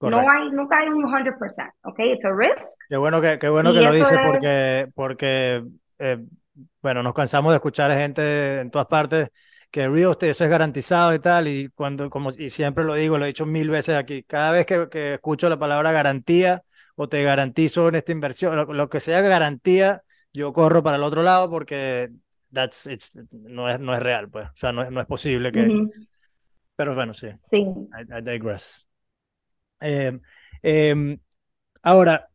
[0.00, 1.98] No hay, nunca hay un 100%, ¿ok?
[2.00, 2.68] It's a risk.
[2.88, 5.64] Qué bueno que, qué bueno que lo dices porque, porque
[5.98, 6.18] eh,
[6.82, 9.30] bueno, nos cansamos de escuchar a gente en todas partes
[9.70, 13.18] que real estate eso es garantizado y tal, y cuando, como, y siempre lo digo,
[13.18, 16.62] lo he dicho mil veces aquí, cada vez que, que escucho la palabra garantía
[16.94, 21.22] o te garantizo en esta inversión, lo, que sea garantía, yo corro para el otro
[21.22, 22.08] lado porque
[22.52, 25.86] that's, it's, no, es, no es real, pues, o sea, no, no es posible que...
[26.76, 27.28] Pero bueno, sí.
[27.50, 27.58] Sí.
[27.58, 28.85] I, digress.
[29.80, 30.18] Eh,
[30.62, 31.18] em,
[31.82, 32.28] ahora,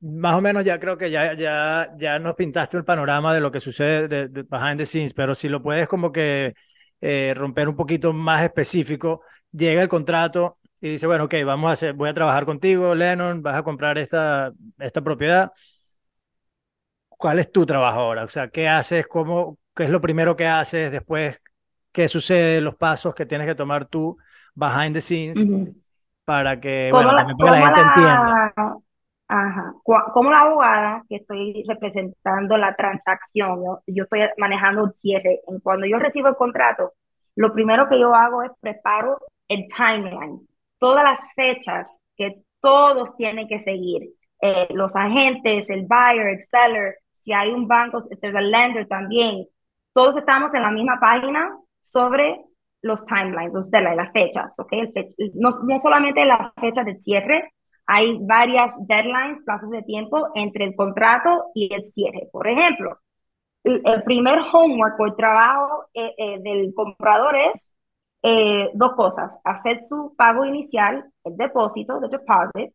[0.00, 3.50] más o menos ya creo que ya, ya, ya nos pintaste el panorama de lo
[3.50, 6.54] que sucede de, behind the scenes, pero si lo puedes como que
[7.00, 11.72] eh, romper un poquito más específico, llega el contrato y dice, bueno, ok, vamos a
[11.72, 15.52] hacer, voy a trabajar contigo, Lennon, vas a comprar esta, esta propiedad.
[17.08, 18.24] ¿Cuál es tu trabajo ahora?
[18.24, 19.06] O sea, ¿qué haces?
[19.06, 20.90] ¿Cómo, ¿Qué es lo primero que haces?
[20.92, 21.40] Después,
[21.92, 22.60] ¿qué sucede?
[22.60, 24.18] Los pasos que tienes que tomar tú
[24.54, 25.42] behind the scenes
[26.24, 28.78] para que, bueno, la, para que la gente entienda.
[29.26, 29.74] Ajá.
[30.12, 35.40] Como la abogada que estoy representando la transacción, yo, estoy manejando el cierre.
[35.62, 36.92] Cuando yo recibo el contrato,
[37.36, 40.46] lo primero que yo hago es preparo el timeline,
[40.78, 44.10] todas las fechas que todos tienen que seguir.
[44.40, 49.46] Eh, los agentes, el buyer, el seller, si hay un banco, el lender también.
[49.92, 52.44] Todos estamos en la misma página sobre
[52.84, 54.72] los timelines, o sea, las fechas, ¿ok?
[55.34, 57.52] no, no solamente la fecha de cierre,
[57.86, 62.28] hay varias deadlines, plazos de tiempo entre el contrato y el cierre.
[62.30, 62.98] Por ejemplo,
[63.64, 67.66] el, primer homework o el trabajo eh, eh, del comprador es
[68.22, 72.74] eh, dos cosas, hacer su pago inicial, el depósito, el deposit.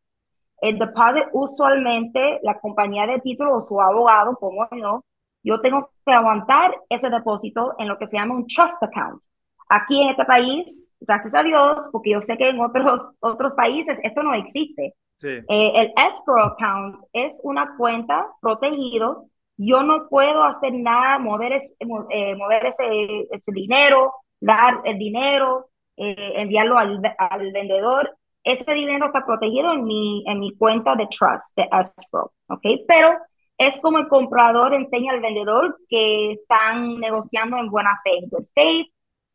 [0.61, 5.03] El deposit usualmente la compañía de título o su abogado, como no,
[5.43, 9.21] yo tengo que aguantar ese depósito en lo que se llama un trust account.
[9.69, 10.65] Aquí en este país,
[10.99, 14.95] gracias a Dios, porque yo sé que en otros, otros países esto no existe.
[15.21, 19.25] Eh, el escrow account es una cuenta protegido.
[19.57, 21.75] Yo no puedo hacer nada, mover, ese,
[22.09, 28.15] eh, mover ese, ese, dinero, dar el dinero, eh, enviarlo al, al, vendedor.
[28.43, 32.31] Ese dinero está protegido en mi, en mi cuenta de trust, de escrow.
[32.47, 32.61] ¿ok?
[32.87, 33.09] Pero
[33.57, 38.45] es como el comprador enseña al vendedor que están negociando en buena fe, en good
[38.55, 38.87] faith,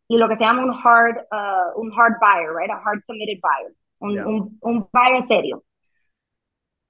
[0.09, 2.71] y lo que se llama un hard, uh, un hard buyer, right?
[2.71, 5.63] A hard committed buyer, un, un, un buyer serio.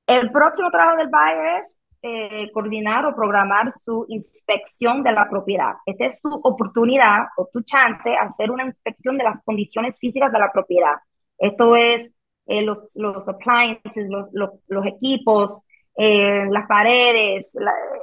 [0.07, 5.74] El próximo trabajo del buyer es eh, coordinar o programar su inspección de la propiedad.
[5.87, 10.31] Esta es su oportunidad o tu chance de hacer una inspección de las condiciones físicas
[10.31, 10.96] de la propiedad.
[11.38, 12.12] Esto es
[12.46, 15.62] eh, los, los appliances, los, los, los equipos,
[15.96, 17.50] eh, las paredes,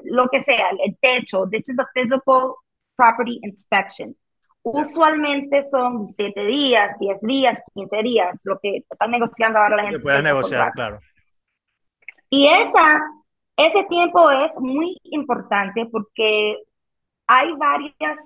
[0.03, 1.47] lo que sea, el techo.
[1.51, 2.55] This is a physical
[2.95, 4.15] property inspection.
[4.63, 9.97] Usualmente son 7 días, 10 días, 15 días, lo que están negociando ahora la gente.
[9.97, 10.99] Que puedes negociar, claro.
[12.29, 13.01] Y esa,
[13.57, 16.57] ese tiempo es muy importante porque
[17.27, 18.19] hay varias,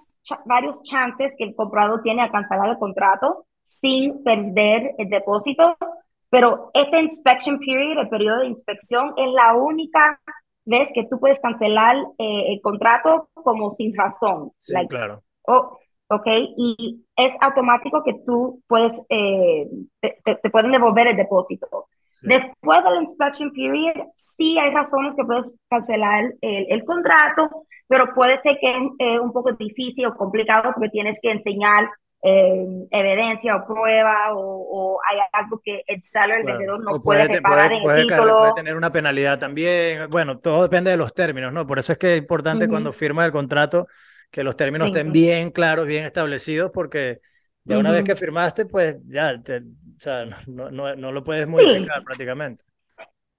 [0.45, 3.45] varios chances que el comprador tiene a cancelar el contrato
[3.79, 5.77] sin perder el depósito,
[6.29, 10.19] pero este inspection period, el periodo de inspección, es la única
[10.65, 14.51] vez que tú puedes cancelar eh, el contrato como sin razón.
[14.57, 15.23] Sí, claro.
[15.43, 19.67] Oh, ok, y es automático que tú puedes, eh,
[20.01, 21.87] te, te, pueden devolver el depósito.
[22.21, 28.39] Después del inspection period, sí hay razones que puedes cancelar el, el contrato, pero puede
[28.41, 31.89] ser que es eh, un poco difícil o complicado porque tienes que enseñar
[32.23, 37.41] eh, evidencia o prueba o, hay algo que el seller, el vendedor no puede, puede
[37.41, 38.39] pagar en el título.
[38.39, 40.09] Puede tener una penalidad también.
[40.09, 41.67] Bueno, todo depende de los términos, ¿no?
[41.67, 43.87] Por eso es que es importante cuando firma el contrato
[44.35, 47.21] que los términos estén bien claros, bien establecidos, porque
[47.63, 49.63] ya una vez que firmaste, pues ya te, o
[49.97, 52.65] sea, no, no, no lo puedes modificar prácticamente.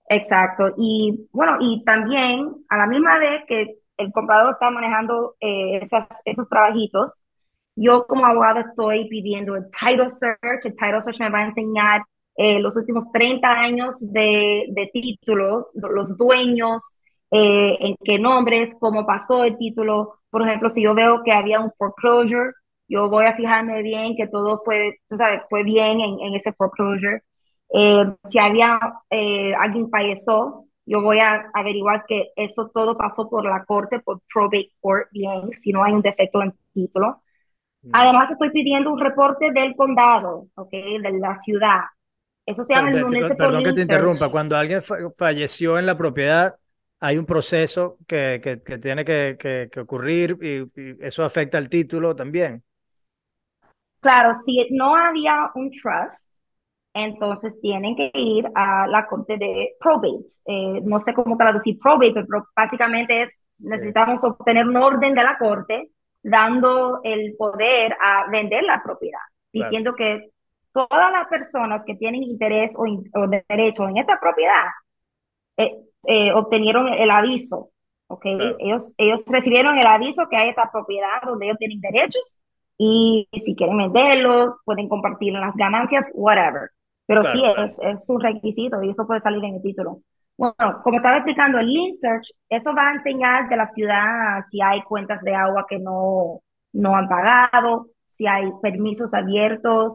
[0.09, 0.73] Exacto.
[0.79, 6.09] Y bueno, y también a la misma vez que el comprador está manejando eh, esas,
[6.25, 7.13] esos trabajitos,
[7.75, 10.65] yo como abogado estoy pidiendo el title search.
[10.65, 12.03] El title search me va a enseñar
[12.37, 16.81] eh, los últimos 30 años de, de título, los dueños,
[17.31, 20.21] eh, en qué nombres, cómo pasó el título.
[20.31, 22.53] Por ejemplo, si yo veo que había un foreclosure,
[22.89, 26.53] yo voy a fijarme bien que todo fue, tú sabes, fue bien en, en ese
[26.53, 27.23] foreclosure.
[27.71, 28.79] Eh, si había
[29.11, 34.21] eh, alguien falleció, yo voy a averiguar que eso todo pasó por la corte, por
[34.33, 37.23] probate court, bien, si no hay un defecto en título.
[37.83, 37.91] Mm.
[37.93, 40.71] Además, estoy pidiendo un reporte del condado, ¿ok?
[40.71, 41.81] De la ciudad.
[42.47, 44.29] Eso se llama el Perdón que te interrumpa.
[44.29, 44.81] Cuando alguien
[45.17, 46.55] falleció en la propiedad,
[47.01, 52.15] hay un proceso que, que, que tiene que, que ocurrir y, eso afecta al título
[52.15, 52.63] también.
[54.01, 56.27] Claro, si no había un trust,
[56.95, 60.27] entonces tienen que ir a la corte de probate.
[60.47, 65.37] Eh, no sé cómo traducir probate, pero básicamente es, necesitamos obtener un orden de la
[65.39, 65.91] corte
[66.23, 69.21] dando el poder a vender la propiedad,
[69.53, 70.31] diciendo que
[70.73, 72.87] todas las personas que tienen interés o,
[73.49, 74.65] derecho en esta propiedad
[75.57, 75.75] eh,
[76.07, 77.71] eh, obtenieron el aviso,
[78.09, 78.25] ¿ok?
[78.59, 82.39] Ellos, ellos recibieron el aviso que hay esta propiedad donde ellos tienen derechos
[82.79, 86.71] y si quieren venderlos, pueden compartir las ganancias, whatever.
[87.07, 90.01] Pero sí es, es un requisito y eso puede salir en el título.
[90.37, 94.61] Bueno, como estaba explicando, el Lean Search, eso va a enseñar de la ciudad si
[94.61, 96.41] hay cuentas de agua que no,
[96.73, 99.95] no han pagado, si hay permisos abiertos,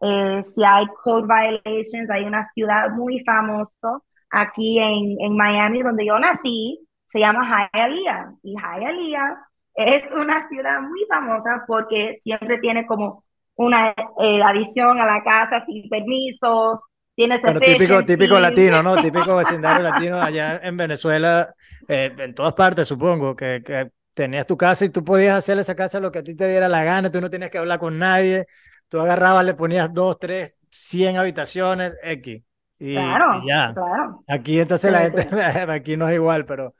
[0.00, 2.10] eh, si hay code violations.
[2.10, 8.32] Hay una ciudad muy famosa aquí en, en Miami, donde yo nací, se llama Hialeah.
[8.42, 9.38] Y Hialeah
[9.74, 13.24] es una ciudad muy famosa porque siempre tiene como
[13.56, 16.80] una eh, adición a la casa sin permisos.
[17.14, 18.96] Tiene bueno, típico, típico latino, ¿no?
[18.96, 21.48] Típico vecindario latino allá en Venezuela,
[21.88, 25.74] eh, en todas partes, supongo, que, que tenías tu casa y tú podías hacer esa
[25.74, 27.98] casa lo que a ti te diera la gana, tú no tenías que hablar con
[27.98, 28.46] nadie,
[28.88, 32.42] tú agarrabas, le ponías dos, tres, cien habitaciones, X.
[32.78, 33.72] Y, claro, ya.
[33.72, 34.22] claro.
[34.28, 35.22] Aquí entonces la gente,
[35.72, 36.74] aquí no es igual, pero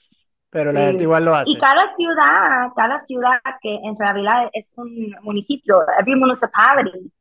[0.50, 1.50] pero la gente igual lo hace.
[1.50, 7.12] Y cada ciudad, cada ciudad que en realidad es un municipio, every municipality,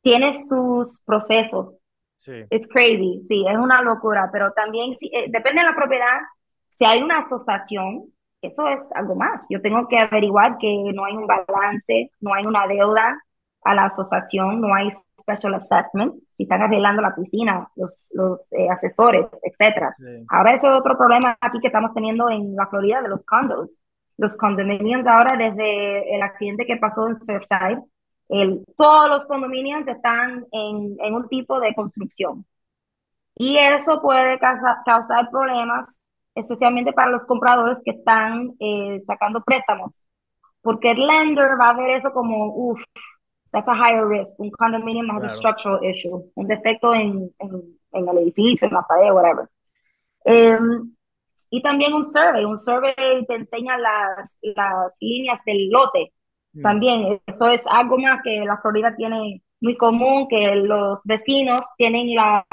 [0.00, 1.74] tiene sus procesos.
[2.16, 2.44] Sí.
[2.50, 6.18] It's crazy, sí, es una locura, pero también eh, depende de la propiedad,
[6.78, 8.04] si hay una asociación,
[8.40, 9.44] eso es algo más.
[9.50, 13.20] Yo tengo que averiguar que no hay un balance, no hay una deuda
[13.64, 18.68] a la asociación, no hay special assessments, si están arreglando la piscina, los, los eh,
[18.68, 19.94] asesores, etcétera.
[20.28, 23.78] Ahora ese es otro problema aquí que estamos teniendo en la Florida de los condos.
[24.18, 27.82] Los condominios ahora, desde el accidente que pasó en Surfside,
[28.28, 32.44] el, todos los condominios están en, en, un tipo de construcción.
[33.36, 35.88] Y eso puede causar problemas,
[36.34, 40.02] especialmente para los compradores que están eh, sacando préstamos,
[40.62, 42.80] porque el lender va a ver eso como, uff,
[43.52, 44.32] that's a higher risk.
[44.38, 48.82] Un condominium has a structural issue, un defecto en, en, en, el edificio, en la
[48.82, 49.48] pared, whatever.
[50.24, 50.94] Um,
[51.50, 52.94] y también un survey, un survey
[53.26, 56.12] te enseña las, las líneas del lote,
[56.52, 56.62] Mm.
[56.62, 62.14] También eso es algo más que la Florida tiene muy común, que los vecinos tienen
[62.14, 62.44] la,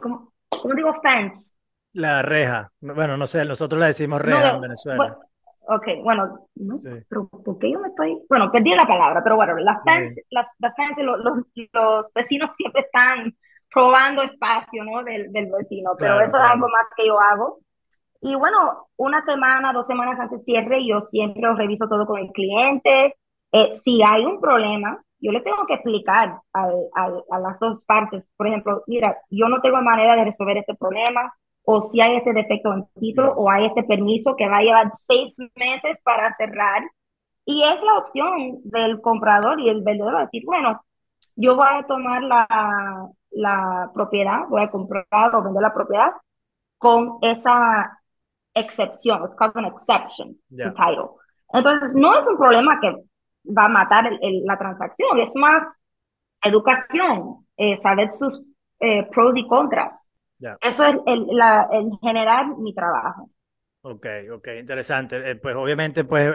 [0.00, 0.32] ¿cómo,
[0.76, 1.52] digo fence?
[1.92, 2.70] La reja.
[2.80, 5.18] Bueno, no sé, nosotros la decimos reja en Venezuela.
[5.68, 6.48] Ok, bueno,
[7.08, 8.18] pero ¿por qué yo me estoy...?
[8.28, 10.46] Bueno, perdí la palabra, pero bueno, la fence, la,
[10.76, 13.34] fence los, los, vecinos siempre están
[13.72, 15.02] probando espacio, ¿no?
[15.02, 17.58] Del, del vecino, pero eso es algo más que yo hago.
[18.20, 22.28] Y bueno, una semana, dos semanas antes de cierre, yo siempre reviso todo con el
[22.32, 23.16] cliente.
[23.52, 28.24] Eh, si hay un problema, yo le tengo que explicar a, a, las dos partes.
[28.36, 32.32] Por ejemplo, mira, yo no tengo manera de resolver este problema, o si hay este
[32.32, 36.82] defecto en título, o hay este permiso que va a llevar seis meses para cerrar.
[37.46, 40.82] Y es la opción del comprador y el vendedor decir, bueno,
[41.36, 46.12] yo voy a tomar la, la propiedad, voy a comprar o vender la propiedad
[46.78, 47.98] con esa
[48.54, 51.16] excepción, it's called an exception to title.
[51.52, 52.94] Entonces, no es un problema que
[53.46, 55.62] va a matar la transacción, es más
[56.42, 58.42] educación, eh, saber sus
[58.80, 59.94] eh, pros y contras.
[60.60, 63.30] Eso es el, la, el generar mi trabajo.
[63.82, 65.30] Ok, ok, interesante.
[65.30, 66.32] Eh, pues obviamente pues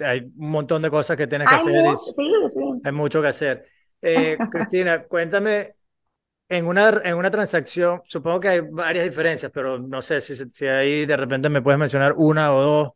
[0.00, 1.84] hay un montón de cosas que tienes que hacer.
[1.96, 2.12] sí,
[2.54, 2.80] sí.
[2.84, 3.64] Hay mucho que hacer.
[4.50, 5.74] Cristina, cuéntame
[6.48, 10.66] en una, en una transacción, supongo que hay varias diferencias, pero no sé si, si
[10.66, 12.92] ahí de repente me puedes mencionar una o dos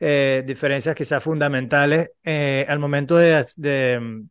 [0.00, 4.24] eh, diferencias quizás fundamentales eh, al momento de, de,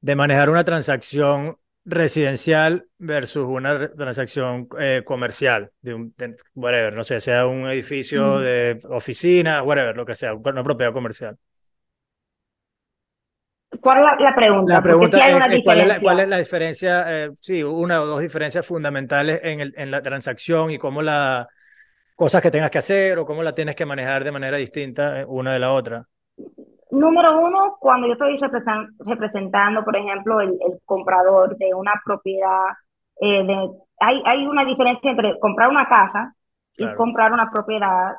[0.00, 1.56] de, manejar una transacción
[1.88, 6.14] residencial versus una transacción eh, comercial, de un,
[6.54, 11.36] whatever, no sé, sea un edificio de oficina, whatever, lo que sea, una propiedad comercial.
[13.80, 14.74] ¿Cuál es la, pregunta?
[14.74, 17.04] La pregunta es, ¿cuál, es la, diferencia?
[17.06, 21.48] Eh, sí, una o dos diferencias fundamentales en, el, en la transacción y cómo la
[22.14, 25.24] cosas que tengas que hacer o cómo la tienes que manejar de manera distinta eh,
[25.26, 26.08] una de la otra.
[26.90, 28.38] Número uno, cuando yo estoy
[28.98, 32.66] representando, por ejemplo, el, comprador de una propiedad,
[33.20, 33.70] eh, de,
[34.00, 36.34] hay, hay una diferencia entre comprar una casa
[36.76, 38.14] y comprar una propiedad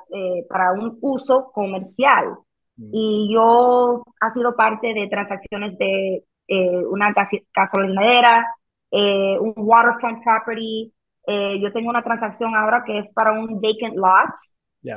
[0.49, 2.35] para un uso comercial.
[2.75, 2.89] Mm.
[2.91, 7.13] Y yo ha sido parte de transacciones de eh, una
[7.53, 8.45] gasolinera,
[8.91, 10.91] eh, un waterfront property.
[11.27, 14.33] Eh, yo tengo una transacción ahora que es para un vacant lot,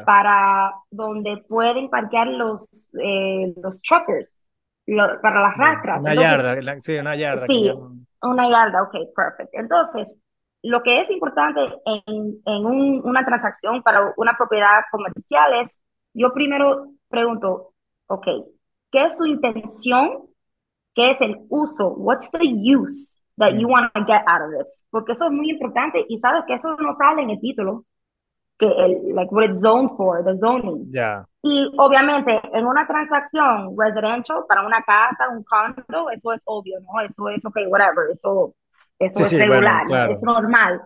[0.05, 4.45] para donde pueden parquear los, los truckers,
[5.23, 6.01] para las rastras.
[6.01, 7.47] Una yarda, sí, una yarda.
[7.47, 7.73] Sí,
[8.23, 9.55] una yarda, ok, perfect.
[9.55, 10.17] Entonces,
[10.63, 15.71] lo que es importante en, en un, una transacción para una propiedad comercial es,
[16.15, 17.73] yo primero pregunto,
[18.07, 18.27] ok,
[18.91, 20.29] ¿qué es su intención?
[20.95, 21.89] ¿Qué es el uso?
[21.95, 24.69] What's the use that you want to get out of this?
[24.91, 27.85] Porque eso es muy importante y sabes que eso no sale en el título,
[28.63, 30.87] que el, like what it's zoned for, the zoning.
[30.93, 31.25] Yeah.
[31.43, 37.01] Y obviamente en una transacción residential para una casa, un condo, eso es obvio, ¿no?
[37.01, 38.55] Eso es, ok, whatever, eso,
[38.99, 40.81] eso es regular, es normal.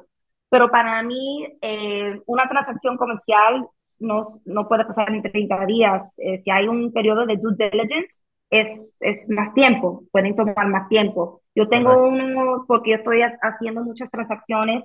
[0.49, 3.67] Pero para mí, eh, una transacción comercial
[3.99, 6.03] no, no puede pasar en 30 días.
[6.17, 8.15] Eh, si hay un periodo de due diligence,
[8.49, 8.69] es,
[9.01, 11.43] es más tiempo, pueden tomar más tiempo.
[11.55, 14.85] Yo tengo uno, porque yo estoy haciendo muchas transacciones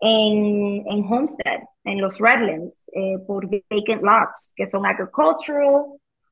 [0.00, 5.86] en, en Homestead, en los Redlands, eh, por vacant lots, que son agricultural,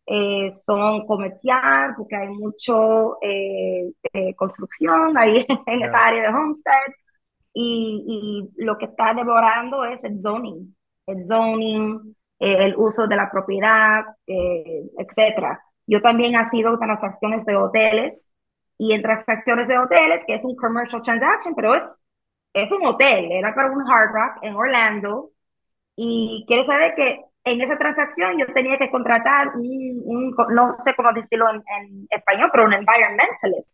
[0.06, 3.18] eh, son comercial, porque hay mucho
[4.36, 6.92] construcción ahí en esa área de Homestead.
[7.58, 8.04] Y,
[8.56, 13.30] y, lo que está devorando es el zoning el zoning, eh, el uso de la
[13.30, 15.60] propiedad, eh, etcétera.
[15.86, 18.24] Yo también he sido transacciones de hoteles
[18.78, 21.84] y en transacciones de hoteles, que es un commercial transaction, pero es,
[22.62, 25.30] es un hotel, era para un Hard Rock en Orlando.
[25.94, 31.12] Y quiere saber que en esa transacción yo tenía que contratar un, no sé cómo
[31.12, 33.68] decirlo en, español, pero un environmentalist.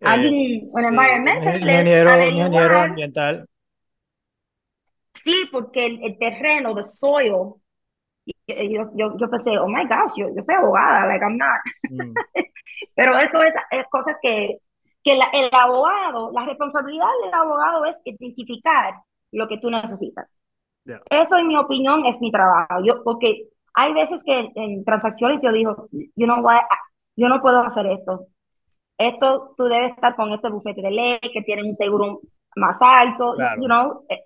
[0.00, 1.60] alguien, un environmental.
[1.60, 3.46] Ingeniero, ingeniero ambiental.
[5.14, 7.54] Sí, porque el, terreno, the soil,
[8.24, 11.60] yo, yo, yo, pensé, oh my gosh, yo, yo soy abogada, like I'm not.
[11.90, 12.14] Mm.
[12.94, 14.58] Pero eso es, es cosas que,
[15.02, 18.94] que el abogado, la responsabilidad del abogado es identificar
[19.32, 20.28] lo que tú necesitas.
[20.84, 22.82] Eso, en mi opinión, es mi trabajo.
[22.84, 26.60] Yo, porque hay veces que en, transacciones yo digo, you know what,
[27.16, 28.26] yo no puedo hacer esto.
[28.98, 32.20] Esto, tú debes estar con este bufete de ley que tiene un seguro
[32.56, 34.04] más alto, you know.
[34.08, 34.22] Eh,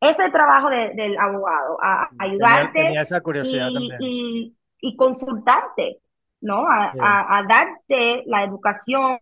[0.00, 6.00] es el trabajo del abogado, a, ayudarte esa curiosidad y, y, consultarte,
[6.40, 6.66] ¿no?
[6.68, 6.92] A,
[7.38, 9.18] a, darte la educación,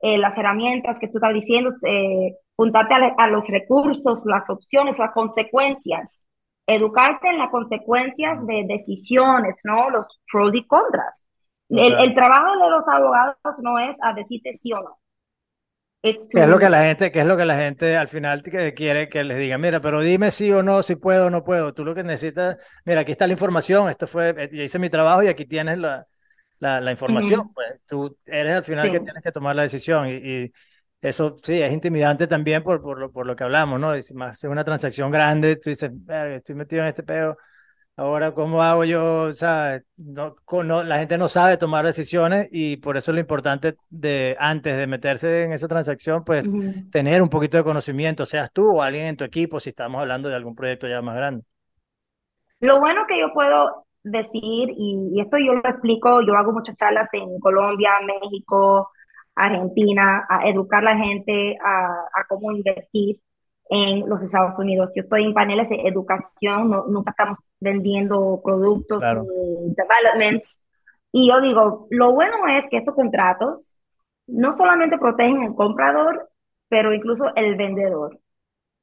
[0.00, 5.12] eh, las herramientas que tú estás diciendo, eh, juntarte a, los recursos, las opciones, las
[5.12, 6.20] consecuencias,
[6.66, 9.90] educarte en las consecuencias de decisiones, ¿no?
[9.90, 11.14] Los pros y contras.
[11.70, 14.98] El, trabajo de los abogados no es a decirte sí o no.
[16.00, 19.08] ¿Qué es lo que la gente, qué es lo que la gente al final quiere
[19.08, 19.58] que les diga?
[19.58, 21.74] Mira, pero dime sí o no, si puedo o no puedo.
[21.74, 24.88] Tú lo que necesitas, mira, aquí está la información, esto fue, eh, yo hice mi
[24.88, 26.06] trabajo y aquí tienes la,
[26.58, 27.52] la, información.
[27.52, 30.52] Pues tú eres al final que tienes que tomar la decisión y
[31.00, 34.00] eso sí, es intimidante también por, por, lo, por lo que hablamos, ¿no?
[34.00, 37.36] Si más es una transacción grande, tú dices, estoy metido en este pedo,
[37.96, 40.34] ahora cómo hago yo, o sea, no,
[40.64, 44.76] no, la gente no sabe tomar decisiones y por eso es lo importante de antes
[44.76, 46.44] de meterse en esa transacción, pues
[46.90, 50.28] tener un poquito de conocimiento, seas tú o alguien en tu equipo, si estamos hablando
[50.28, 51.44] de algún proyecto ya más grande.
[52.58, 56.76] Lo bueno que yo puedo decir, y, y esto yo lo explico, yo hago muchas
[56.76, 58.90] charlas en Colombia, México,
[59.38, 63.20] Argentina, a educar a la gente a, cómo invertir
[63.70, 64.90] en los Estados Unidos.
[64.94, 70.62] Yo estoy en paneles de educación, nunca estamos vendiendo productos ni developments.
[71.12, 73.78] Y yo digo, lo bueno es que estos contratos
[74.26, 76.28] no solamente protegen al comprador,
[76.68, 78.18] pero incluso el vendedor.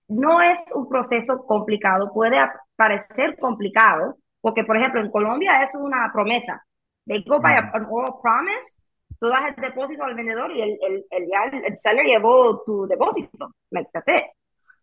[0.07, 2.37] No es un proceso complicado, puede
[2.75, 6.63] parecer complicado, porque por ejemplo en Colombia es una promesa.
[7.07, 8.75] They go by an oral promise
[9.19, 13.55] tú das el depósito al vendedor y el, el, el, el seller llevó tu depósito.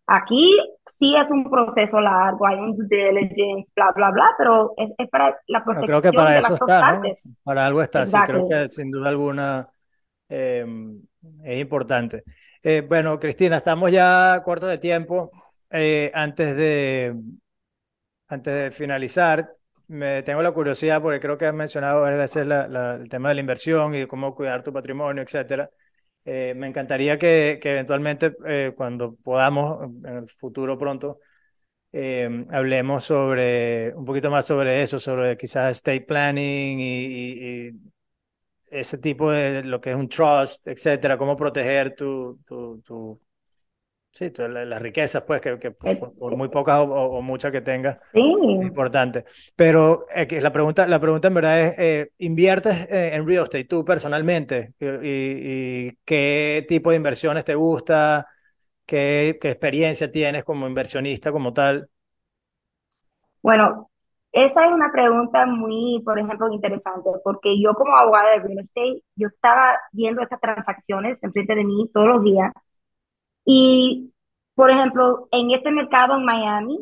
[0.09, 0.51] Aquí
[0.99, 5.09] sí es un proceso largo, hay un due diligence, bla, bla, bla, pero es, es
[5.09, 7.03] para la protección creo que para eso está, ¿no?
[7.45, 9.69] Para algo está, sí, creo que sin duda alguna
[10.29, 10.67] eh,
[11.45, 12.25] es importante.
[12.65, 15.31] Eh, bueno, Cristina, estamos ya corto de tiempo.
[15.71, 17.15] Eh, antes, de,
[18.33, 19.57] antes de finalizar,
[19.89, 23.41] me tengo la curiosidad porque creo que has mencionado varias veces el tema de la
[23.41, 25.70] inversión y de cómo cuidar tu patrimonio, etcétera.
[26.24, 31.18] Eh, me encantaría que, que eventualmente, eh, cuando podamos, en el futuro pronto,
[31.93, 37.72] eh, hablemos sobre un poquito más sobre eso, sobre quizás estate planning y, y,
[38.70, 43.20] ese tipo de lo que es un trust, etcétera, cómo proteger tu, tu, tu
[44.13, 48.21] Sí, las riquezas, pues, que, por, muy pocas o, muchas que tengas, sí.
[48.21, 49.25] es importante.
[49.57, 53.65] Pero eh, la, pregunta, la pregunta en verdad es, eh, ¿inviertes eh, en real estate
[53.65, 54.75] tú personalmente?
[54.79, 58.27] ¿Y, qué tipo de inversiones te gusta?
[58.85, 61.89] ¿Qué, ¿Qué, experiencia tienes como inversionista como tal?
[63.41, 63.89] Bueno,
[64.31, 69.03] esa es una pregunta muy, por ejemplo, interesante, porque yo como abogada de real estate,
[69.17, 72.53] yo estaba viendo estas transacciones enfrente de mí todos los días
[73.45, 74.12] y,
[74.55, 76.78] por ejemplo, en este mercado en Miami,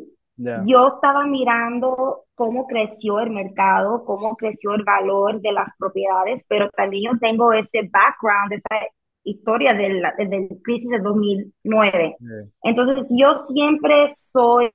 [0.65, 6.69] yo estaba mirando cómo creció el mercado, cómo creció el valor de las propiedades, pero
[6.71, 8.87] también yo tengo ese background, esa
[9.23, 12.17] historia del, del crisis de 2009.
[12.63, 14.71] Entonces, yo siempre soy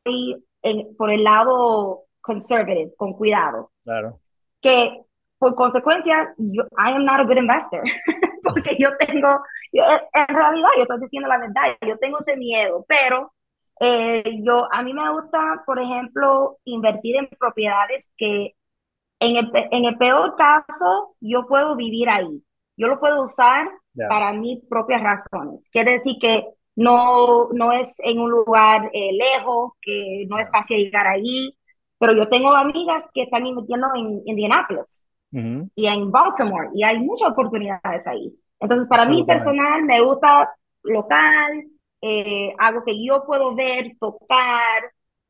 [0.97, 3.71] por el lado conservative, con cuidado.
[3.83, 4.21] Claro.
[4.61, 5.01] Que
[5.39, 7.83] por consecuencia, yo, I am not a good investor.
[8.53, 9.41] porque yo tengo,
[9.73, 13.33] en realidad, yo estoy diciendo la verdad, yo tengo ese miedo, pero
[13.81, 18.55] eh, yo, a mí me gusta, por ejemplo, invertir en propiedades que
[19.21, 22.43] en el, en el peor caso yo puedo vivir ahí.
[22.77, 23.69] Yo lo puedo usar
[24.07, 25.61] para mis propias razones.
[25.73, 30.79] Quiere decir que no, no es en un lugar eh, lejos, que no es fácil
[30.79, 31.57] llegar allí,
[31.99, 34.23] pero yo tengo amigas que están invirtiendo en
[35.37, 38.35] Indianapolis y en Baltimore, y hay muchas oportunidades ahí.
[38.61, 40.51] Entonces, para mí personal, me gusta
[40.83, 41.65] local,
[42.01, 44.83] eh, algo que yo puedo ver, tocar,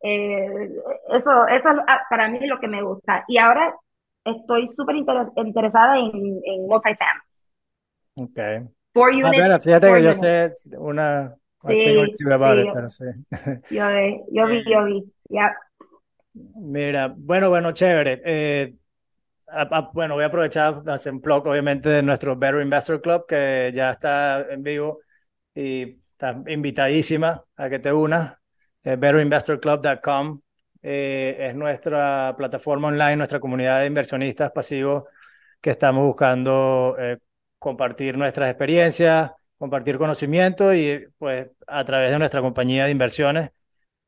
[0.02, 0.70] eh,
[1.08, 1.70] eso, eso
[2.08, 3.24] para mí es lo que me gusta.
[3.28, 3.74] Y ahora
[4.24, 7.50] estoy súper interesada en, en multifamilies.
[8.14, 8.70] Ok.
[8.92, 11.34] Four ah, units, fíjate que yo sé una...
[11.66, 11.96] Sí,
[12.30, 13.04] about it, pero sí.
[13.70, 13.84] Yo,
[14.30, 15.52] yo vi, yo vi, ya.
[16.32, 18.20] Mira, bueno, bueno, chévere.
[18.24, 18.74] Eh,
[19.92, 23.90] bueno, voy a aprovechar hacer un blog, obviamente, de nuestro Better Investor Club, que ya
[23.90, 25.00] está en vivo
[25.54, 28.34] y está invitadísima a que te unas.
[28.84, 30.40] Eh, betterinvestorclub.com
[30.82, 35.04] eh, es nuestra plataforma online, nuestra comunidad de inversionistas pasivos
[35.60, 37.18] que estamos buscando eh,
[37.58, 43.50] compartir nuestras experiencias, compartir conocimiento y pues a través de nuestra compañía de inversiones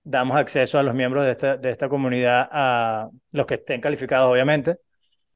[0.05, 4.31] damos acceso a los miembros de esta, de esta comunidad, a los que estén calificados
[4.31, 4.79] obviamente,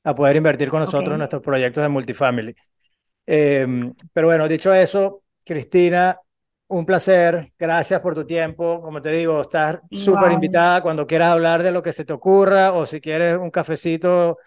[0.05, 2.55] a poder invertir con nosotros en nuestros proyectos de multifamily.
[3.27, 6.19] Em, pero bueno, dicho eso, Cristina,
[6.69, 8.81] un placer, gracias por tu tiempo.
[8.81, 12.73] Como te digo, estás súper invitada cuando quieras hablar de lo que se te ocurra
[12.73, 14.39] o si quieres un cafecito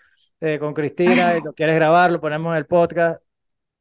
[0.41, 3.21] eh, con Cristina y lo quieres grabar, lo ponemos en el podcast.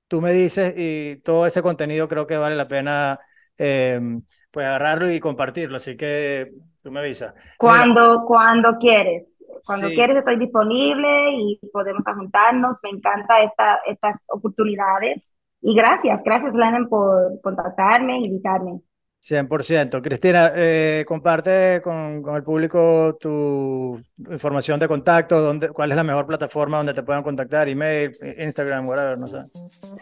[0.06, 3.18] Tú me dices y todo ese contenido creo que vale la pena
[3.56, 5.76] em, pues agarrarlo y compartirlo.
[5.76, 6.52] Así que
[6.82, 7.34] tú me avisas.
[7.58, 9.24] Cuando, cuando quieres.
[9.66, 12.78] Cuando quieres estoy disponible y podemos juntarnos.
[12.82, 15.28] Me encanta esta, estas oportunidades.
[15.62, 18.80] Y gracias, gracias Lennon por contactarme, invitarme.
[19.24, 20.02] 100%.
[20.02, 23.98] Cristina, eh, comparte con, con, el público tu
[24.30, 28.86] información de contacto, dónde, cuál es la mejor plataforma donde te puedan contactar, email, Instagram,
[28.86, 29.38] whatever, no sé.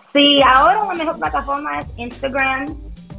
[0.08, 2.66] Sí, ahora la mejor plataforma es Instagram.